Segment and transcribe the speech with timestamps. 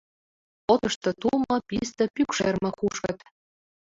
[0.73, 3.17] Отышто тумо, писте, пӱкшерме кушкыт.